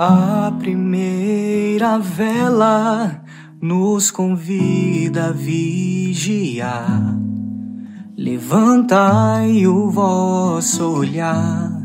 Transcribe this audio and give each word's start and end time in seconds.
A 0.00 0.52
primeira 0.56 1.98
vela 1.98 3.20
nos 3.60 4.12
convida 4.12 5.30
a 5.30 5.32
vigiar. 5.32 7.18
Levantai 8.16 9.66
o 9.66 9.90
vosso 9.90 10.88
olhar, 10.88 11.84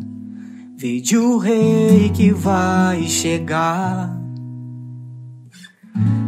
vede 0.77 1.17
o 1.17 1.39
rei 1.39 2.11
que 2.13 2.31
vai 2.31 3.01
chegar. 3.07 4.15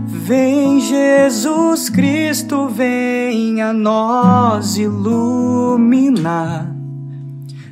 Vem 0.07 0.81
Jesus 0.81 1.87
Cristo, 1.91 2.67
vem 2.67 3.61
a 3.61 3.71
nós 3.71 4.75
iluminar. 4.75 6.75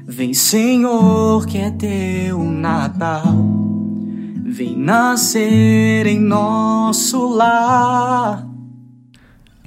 Vem 0.05 0.35
Senhor, 0.35 1.47
que 1.47 1.57
é 1.57 1.71
teu 1.71 2.43
Natal 2.43 3.62
vem 4.53 4.77
nascer 4.77 6.05
em 6.05 6.19
nosso 6.19 7.27
lar. 7.27 8.47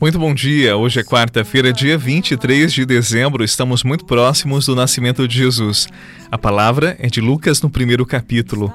Muito 0.01 0.17
bom 0.17 0.33
dia. 0.33 0.77
Hoje 0.77 1.01
é 1.01 1.03
quarta-feira, 1.03 1.73
dia 1.73 1.99
23 1.99 2.73
de 2.73 2.87
dezembro. 2.87 3.43
Estamos 3.43 3.83
muito 3.83 4.05
próximos 4.05 4.67
do 4.67 4.77
nascimento 4.77 5.27
de 5.27 5.39
Jesus. 5.39 5.89
A 6.31 6.39
palavra 6.39 6.97
é 7.01 7.09
de 7.09 7.21
Lucas 7.21 7.61
no 7.61 7.69
primeiro 7.69 8.07
capítulo. 8.07 8.73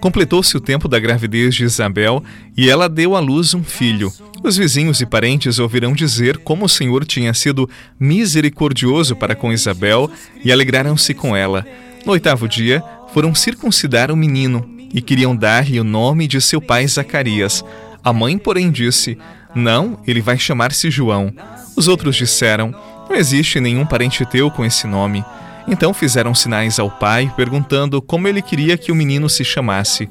Completou-se 0.00 0.54
o 0.54 0.60
tempo 0.60 0.86
da 0.86 1.00
gravidez 1.00 1.54
de 1.54 1.64
Isabel 1.64 2.22
e 2.54 2.68
ela 2.68 2.86
deu 2.86 3.16
à 3.16 3.20
luz 3.20 3.54
um 3.54 3.64
filho. 3.64 4.12
Os 4.42 4.58
vizinhos 4.58 5.00
e 5.00 5.06
parentes 5.06 5.58
ouvirão 5.58 5.94
dizer 5.94 6.36
como 6.38 6.66
o 6.66 6.68
Senhor 6.68 7.06
tinha 7.06 7.32
sido 7.32 7.70
misericordioso 7.98 9.16
para 9.16 9.34
com 9.34 9.50
Isabel 9.50 10.10
e 10.44 10.52
alegraram-se 10.52 11.14
com 11.14 11.34
ela. 11.34 11.66
No 12.04 12.12
oitavo 12.12 12.46
dia, 12.46 12.84
foram 13.14 13.34
circuncidar 13.34 14.10
o 14.10 14.16
menino 14.16 14.73
e 14.94 15.02
queriam 15.02 15.34
dar-lhe 15.34 15.80
o 15.80 15.84
nome 15.84 16.28
de 16.28 16.40
seu 16.40 16.60
pai 16.60 16.86
Zacarias. 16.86 17.64
A 18.02 18.12
mãe, 18.12 18.38
porém, 18.38 18.70
disse: 18.70 19.18
Não, 19.52 19.98
ele 20.06 20.22
vai 20.22 20.38
chamar-se 20.38 20.88
João. 20.88 21.34
Os 21.76 21.88
outros 21.88 22.14
disseram: 22.14 22.72
Não 23.10 23.16
existe 23.16 23.58
nenhum 23.58 23.84
parente 23.84 24.24
teu 24.24 24.48
com 24.52 24.64
esse 24.64 24.86
nome. 24.86 25.24
Então 25.66 25.92
fizeram 25.94 26.34
sinais 26.34 26.78
ao 26.78 26.90
pai, 26.90 27.32
perguntando 27.36 28.00
como 28.00 28.28
ele 28.28 28.42
queria 28.42 28.76
que 28.76 28.92
o 28.92 28.94
menino 28.94 29.28
se 29.28 29.42
chamasse. 29.42 30.08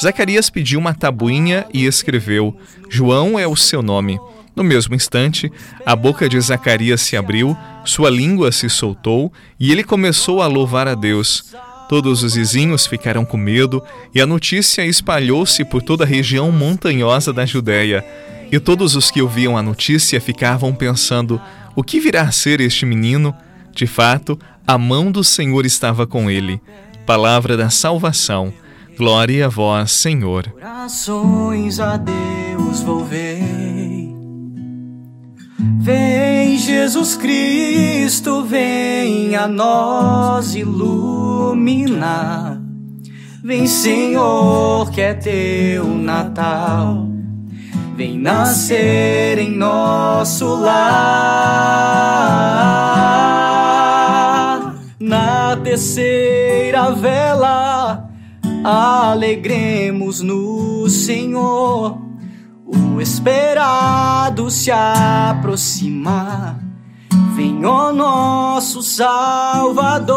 Zacarias 0.00 0.50
pediu 0.50 0.78
uma 0.78 0.92
tabuinha 0.92 1.64
e 1.72 1.86
escreveu: 1.86 2.54
João 2.90 3.38
é 3.38 3.46
o 3.46 3.56
seu 3.56 3.82
nome. 3.82 4.20
No 4.54 4.64
mesmo 4.64 4.94
instante, 4.94 5.52
a 5.84 5.94
boca 5.94 6.28
de 6.28 6.40
Zacarias 6.40 7.02
se 7.02 7.16
abriu, 7.16 7.56
sua 7.84 8.08
língua 8.08 8.50
se 8.50 8.70
soltou 8.70 9.32
e 9.60 9.70
ele 9.70 9.84
começou 9.84 10.42
a 10.42 10.46
louvar 10.46 10.88
a 10.88 10.94
Deus. 10.94 11.54
Todos 11.88 12.22
os 12.22 12.34
vizinhos 12.34 12.86
ficaram 12.86 13.24
com 13.24 13.36
medo 13.36 13.82
e 14.14 14.20
a 14.20 14.26
notícia 14.26 14.84
espalhou-se 14.84 15.64
por 15.64 15.82
toda 15.82 16.04
a 16.04 16.06
região 16.06 16.50
montanhosa 16.50 17.32
da 17.32 17.46
Judéia. 17.46 18.04
E 18.50 18.58
todos 18.58 18.96
os 18.96 19.10
que 19.10 19.22
ouviam 19.22 19.56
a 19.56 19.62
notícia 19.62 20.20
ficavam 20.20 20.74
pensando: 20.74 21.40
o 21.74 21.82
que 21.82 22.00
virá 22.00 22.22
a 22.22 22.32
ser 22.32 22.60
este 22.60 22.86
menino? 22.86 23.34
De 23.72 23.86
fato, 23.86 24.38
a 24.66 24.78
mão 24.78 25.12
do 25.12 25.22
Senhor 25.22 25.66
estava 25.66 26.06
com 26.06 26.30
ele. 26.30 26.60
Palavra 27.04 27.56
da 27.56 27.70
salvação. 27.70 28.52
Glória 28.96 29.46
a 29.46 29.48
vós, 29.48 29.92
Senhor. 29.92 30.52
Orações 30.56 31.78
a 31.78 31.96
Deus. 31.96 32.82
Vem 33.08 33.75
Jesus 36.86 37.16
Cristo, 37.16 38.44
vem 38.44 39.34
a 39.34 39.48
nós 39.48 40.54
iluminar. 40.54 41.82
Vem 43.42 43.66
Senhor, 43.66 44.88
que 44.92 45.00
é 45.00 45.12
teu 45.12 45.84
Natal. 45.84 47.08
Vem 47.96 48.16
nascer 48.16 49.36
em 49.36 49.50
nosso 49.50 50.46
lar. 50.54 50.76
Na 55.00 55.56
terceira 55.56 56.92
vela, 56.92 58.08
alegremos 58.62 60.20
no 60.20 60.88
Senhor 60.88 61.98
o 62.64 63.00
esperado 63.00 64.48
se 64.52 64.70
aproxima. 64.70 66.65
Vem, 67.36 67.64
ó 67.66 67.92
nosso 67.92 68.82
Salvador. 68.82 70.16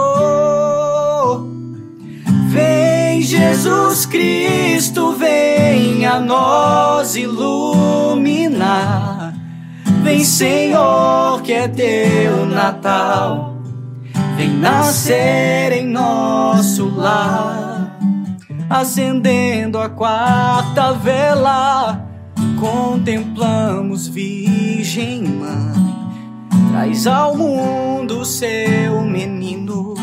Vem, 2.47 3.21
Jesus 3.21 4.05
Cristo, 4.05 5.11
vem 5.11 6.05
a 6.05 6.17
nós 6.19 7.17
iluminar. 7.17 8.59
Vem, 10.01 10.23
Senhor, 10.23 11.41
que 11.41 11.51
é 11.51 11.67
teu 11.67 12.45
Natal. 12.45 13.57
Vem 14.37 14.51
nascer 14.51 15.73
em 15.73 15.85
nosso 15.85 16.89
lar, 16.95 17.99
acendendo 18.69 19.77
a 19.77 19.89
quarta 19.89 20.93
vela 20.93 22.07
contemplamos 22.59 24.07
Virgem 24.07 25.23
Mãe, 25.23 25.88
traz 26.69 27.05
ao 27.07 27.35
mundo 27.35 28.23
seu 28.23 29.01
menino, 29.01 29.95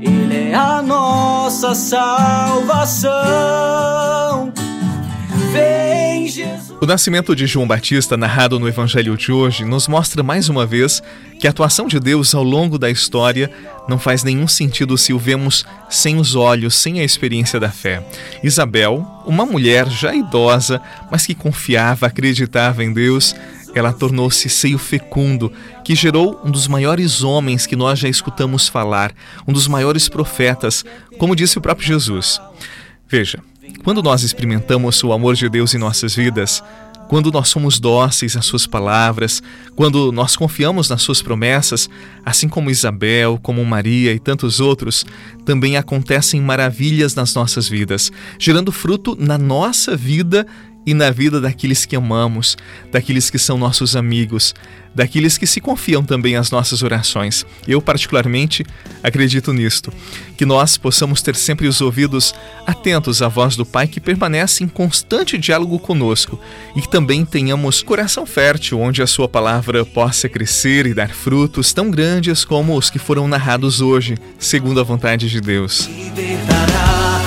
ele 0.00 0.50
é 0.50 0.54
a 0.54 0.82
nossa 0.82 1.74
salvação. 1.76 3.12
Vem 5.52 6.26
Jesus. 6.26 6.72
O 6.80 6.86
nascimento 6.86 7.36
de 7.36 7.46
João 7.46 7.68
Batista, 7.68 8.16
narrado 8.16 8.58
no 8.58 8.66
Evangelho 8.66 9.16
de 9.16 9.30
hoje, 9.30 9.64
nos 9.64 9.86
mostra 9.86 10.20
mais 10.24 10.48
uma 10.48 10.66
vez 10.66 11.00
que 11.38 11.46
a 11.46 11.50
atuação 11.50 11.86
de 11.86 12.00
Deus 12.00 12.34
ao 12.34 12.42
longo 12.42 12.76
da 12.76 12.90
história 12.90 13.48
não 13.88 13.98
faz 13.98 14.24
nenhum 14.24 14.48
sentido 14.48 14.98
se 14.98 15.12
o 15.12 15.18
vemos 15.18 15.64
sem 15.88 16.16
os 16.16 16.34
olhos, 16.34 16.74
sem 16.74 16.98
a 16.98 17.04
experiência 17.04 17.60
da 17.60 17.70
fé. 17.70 18.04
Isabel, 18.42 19.06
uma 19.24 19.46
mulher 19.46 19.88
já 19.88 20.12
idosa, 20.12 20.82
mas 21.08 21.24
que 21.24 21.36
confiava, 21.36 22.06
acreditava 22.08 22.82
em 22.82 22.92
Deus, 22.92 23.36
ela 23.74 23.92
tornou-se 23.92 24.48
seio 24.48 24.78
fecundo, 24.78 25.52
que 25.84 25.94
gerou 25.94 26.40
um 26.44 26.50
dos 26.50 26.66
maiores 26.68 27.22
homens 27.22 27.66
que 27.66 27.76
nós 27.76 27.98
já 27.98 28.08
escutamos 28.08 28.68
falar, 28.68 29.12
um 29.46 29.52
dos 29.52 29.68
maiores 29.68 30.08
profetas, 30.08 30.84
como 31.18 31.36
disse 31.36 31.58
o 31.58 31.60
próprio 31.60 31.86
Jesus. 31.86 32.40
Veja, 33.08 33.38
quando 33.84 34.02
nós 34.02 34.22
experimentamos 34.22 35.02
o 35.02 35.12
amor 35.12 35.34
de 35.34 35.48
Deus 35.48 35.74
em 35.74 35.78
nossas 35.78 36.14
vidas, 36.14 36.62
quando 37.12 37.30
nós 37.30 37.50
somos 37.50 37.78
dóceis 37.78 38.38
às 38.38 38.46
suas 38.46 38.66
palavras, 38.66 39.42
quando 39.76 40.10
nós 40.10 40.34
confiamos 40.34 40.88
nas 40.88 41.02
suas 41.02 41.20
promessas, 41.20 41.90
assim 42.24 42.48
como 42.48 42.70
Isabel, 42.70 43.38
como 43.42 43.62
Maria 43.66 44.14
e 44.14 44.18
tantos 44.18 44.60
outros, 44.60 45.04
também 45.44 45.76
acontecem 45.76 46.40
maravilhas 46.40 47.14
nas 47.14 47.34
nossas 47.34 47.68
vidas, 47.68 48.10
gerando 48.38 48.72
fruto 48.72 49.14
na 49.20 49.36
nossa 49.36 49.94
vida 49.94 50.46
e 50.86 50.94
na 50.94 51.10
vida 51.10 51.40
daqueles 51.40 51.84
que 51.84 51.96
amamos, 51.96 52.56
daqueles 52.90 53.30
que 53.30 53.38
são 53.38 53.56
nossos 53.56 53.94
amigos, 53.94 54.54
daqueles 54.94 55.38
que 55.38 55.46
se 55.46 55.60
confiam 55.60 56.04
também 56.04 56.36
às 56.36 56.50
nossas 56.50 56.82
orações. 56.82 57.46
Eu, 57.66 57.80
particularmente, 57.80 58.64
acredito 59.02 59.52
nisto, 59.52 59.92
que 60.36 60.44
nós 60.44 60.76
possamos 60.76 61.22
ter 61.22 61.34
sempre 61.34 61.66
os 61.66 61.80
ouvidos 61.80 62.34
atentos 62.66 63.22
à 63.22 63.28
voz 63.28 63.56
do 63.56 63.64
Pai 63.64 63.86
que 63.86 64.00
permanece 64.00 64.64
em 64.64 64.68
constante 64.68 65.38
diálogo 65.38 65.78
conosco 65.78 66.38
e 66.76 66.80
que 66.80 66.90
também 66.90 67.24
tenhamos 67.24 67.82
coração 67.82 68.26
fértil 68.26 68.80
onde 68.80 69.02
a 69.02 69.06
Sua 69.06 69.28
palavra 69.28 69.84
possa 69.84 70.28
crescer 70.28 70.86
e 70.86 70.94
dar 70.94 71.10
frutos 71.10 71.72
tão 71.72 71.90
grandes 71.90 72.44
como 72.44 72.76
os 72.76 72.90
que 72.90 72.98
foram 72.98 73.26
narrados 73.26 73.80
hoje, 73.80 74.16
segundo 74.38 74.80
a 74.80 74.84
vontade 74.84 75.28
de 75.30 75.40
Deus. 75.40 75.86
Libertará 75.86 77.20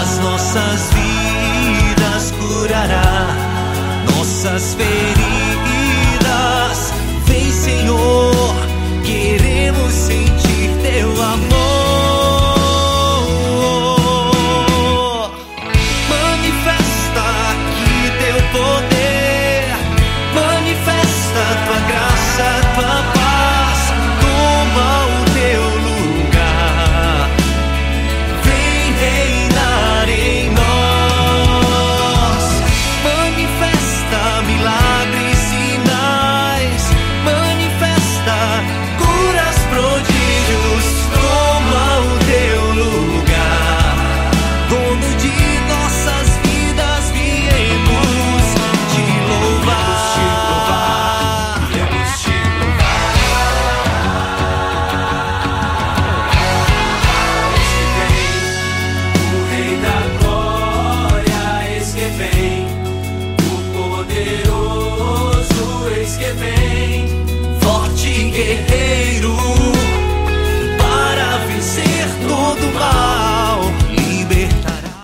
as 0.00 0.18
nossas 0.20 0.95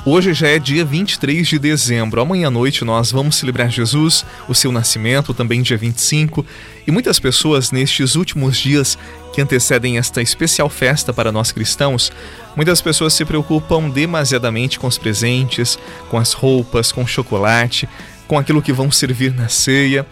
Hoje 0.04 0.34
já 0.34 0.48
é 0.48 0.58
dia 0.58 0.84
23 0.84 1.46
de 1.46 1.60
dezembro. 1.60 2.20
Amanhã 2.20 2.48
à 2.48 2.50
noite 2.50 2.84
nós 2.84 3.12
vamos 3.12 3.36
celebrar 3.36 3.70
Jesus, 3.70 4.26
o 4.48 4.54
seu 4.54 4.72
nascimento, 4.72 5.32
também 5.32 5.62
dia 5.62 5.76
25. 5.76 6.44
E 6.84 6.90
muitas 6.90 7.20
pessoas 7.20 7.70
nestes 7.70 8.16
últimos 8.16 8.58
dias 8.58 8.98
que 9.32 9.40
antecedem 9.40 9.98
esta 9.98 10.20
especial 10.20 10.68
festa 10.68 11.12
para 11.12 11.30
nós 11.30 11.52
cristãos, 11.52 12.10
muitas 12.56 12.80
pessoas 12.80 13.12
se 13.12 13.24
preocupam 13.24 13.88
demasiadamente 13.88 14.76
com 14.76 14.88
os 14.88 14.98
presentes, 14.98 15.78
com 16.10 16.18
as 16.18 16.32
roupas, 16.32 16.90
com 16.90 17.04
o 17.04 17.06
chocolate, 17.06 17.88
com 18.26 18.36
aquilo 18.36 18.60
que 18.60 18.72
vão 18.72 18.90
servir 18.90 19.32
na 19.32 19.48
ceia 19.48 20.04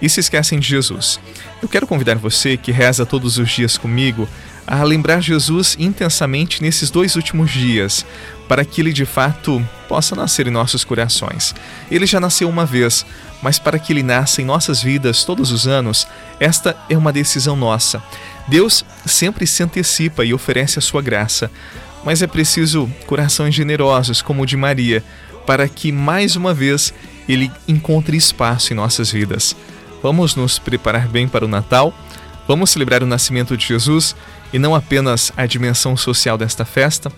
e 0.00 0.08
se 0.08 0.20
esquecem 0.20 0.60
de 0.60 0.68
Jesus. 0.68 1.18
Eu 1.60 1.68
quero 1.68 1.88
convidar 1.88 2.14
você 2.14 2.56
que 2.56 2.70
reza 2.70 3.04
todos 3.04 3.38
os 3.38 3.50
dias 3.50 3.76
comigo 3.76 4.28
a 4.72 4.82
lembrar 4.84 5.20
Jesus 5.20 5.76
intensamente 5.78 6.62
nesses 6.62 6.90
dois 6.90 7.14
últimos 7.14 7.50
dias, 7.50 8.06
para 8.48 8.64
que 8.64 8.80
ele 8.80 8.90
de 8.90 9.04
fato 9.04 9.62
possa 9.86 10.16
nascer 10.16 10.46
em 10.46 10.50
nossos 10.50 10.82
corações. 10.82 11.54
Ele 11.90 12.06
já 12.06 12.18
nasceu 12.18 12.48
uma 12.48 12.64
vez, 12.64 13.04
mas 13.42 13.58
para 13.58 13.78
que 13.78 13.92
ele 13.92 14.02
nasça 14.02 14.40
em 14.40 14.46
nossas 14.46 14.82
vidas 14.82 15.24
todos 15.24 15.52
os 15.52 15.66
anos, 15.66 16.06
esta 16.40 16.74
é 16.88 16.96
uma 16.96 17.12
decisão 17.12 17.54
nossa. 17.54 18.02
Deus 18.48 18.82
sempre 19.04 19.46
se 19.46 19.62
antecipa 19.62 20.24
e 20.24 20.32
oferece 20.32 20.78
a 20.78 20.82
sua 20.82 21.02
graça, 21.02 21.50
mas 22.02 22.22
é 22.22 22.26
preciso 22.26 22.90
corações 23.06 23.54
generosos 23.54 24.22
como 24.22 24.42
o 24.42 24.46
de 24.46 24.56
Maria, 24.56 25.04
para 25.46 25.68
que 25.68 25.92
mais 25.92 26.34
uma 26.34 26.54
vez 26.54 26.94
ele 27.28 27.52
encontre 27.68 28.16
espaço 28.16 28.72
em 28.72 28.76
nossas 28.76 29.10
vidas. 29.10 29.54
Vamos 30.02 30.34
nos 30.34 30.58
preparar 30.58 31.08
bem 31.08 31.28
para 31.28 31.44
o 31.44 31.48
Natal, 31.48 31.94
vamos 32.48 32.70
celebrar 32.70 33.02
o 33.02 33.06
nascimento 33.06 33.54
de 33.54 33.66
Jesus 33.66 34.16
e 34.52 34.58
não 34.58 34.74
apenas 34.74 35.32
a 35.36 35.46
dimensão 35.46 35.96
social 35.96 36.36
desta 36.36 36.64
festa, 36.64 37.10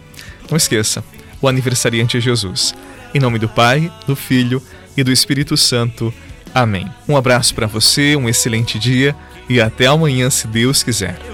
não 0.51 0.57
esqueça, 0.57 1.03
o 1.41 1.49
aniversariante 1.49 2.17
é 2.17 2.21
Jesus. 2.21 2.75
Em 3.15 3.21
nome 3.21 3.39
do 3.39 3.49
Pai, 3.49 3.93
do 4.07 4.17
Filho 4.17 4.63
e 4.97 5.03
do 5.03 5.13
Espírito 5.13 5.57
Santo. 5.57 6.13
Amém. 6.55 6.91
Um 7.09 7.17
abraço 7.17 7.55
para 7.55 7.67
você, 7.67 8.17
um 8.17 8.29
excelente 8.29 8.79
dia 8.79 9.15
e 9.49 9.61
até 9.61 9.87
amanhã, 9.87 10.31
se 10.31 10.47
Deus 10.47 10.83
quiser. 10.83 11.34